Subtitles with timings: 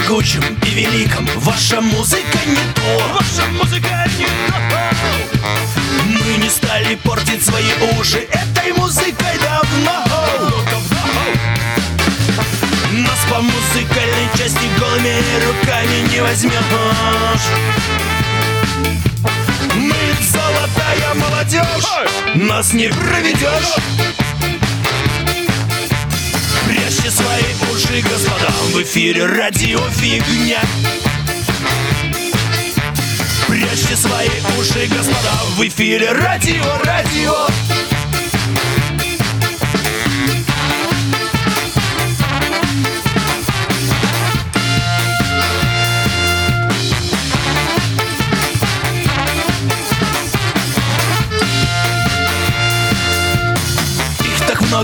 [0.00, 1.26] могучем и великом.
[1.36, 3.14] Ваша музыка не то.
[3.14, 4.66] Ваша музыка не то.
[6.06, 10.04] Мы не стали портить свои уши Этой музыкой давно.
[12.92, 17.46] Нас по музыкальной части голыми руками не возьмешь.
[19.74, 22.08] Мы золотая молодежь.
[22.34, 24.25] Нас не проведешь
[27.96, 30.60] уши, господа В эфире радио фигня
[33.46, 37.75] Прячьте свои уши, господа В эфире радио, радио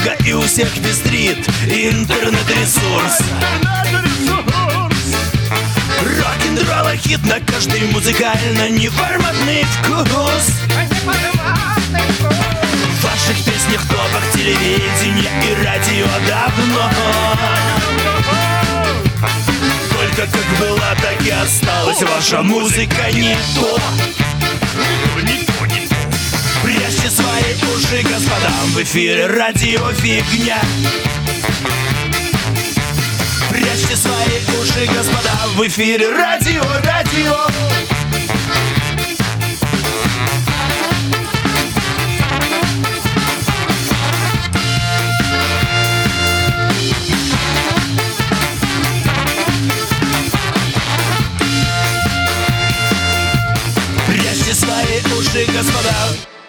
[0.00, 3.18] много и у всех пестрит Интернет-ресурс.
[6.02, 10.50] Рок-н-ролла хит на каждый музыкально-неформатный вкус.
[12.98, 16.90] В ваших песнях, топах, телевидения и радио давно.
[19.90, 23.78] Только как была, так и осталась Ваша музыка не то
[28.80, 30.58] В эфире радио фигня
[33.50, 37.36] Прячьте свои уши, господа В эфире радио, радио
[54.06, 56.39] Прячьте свои уши, господа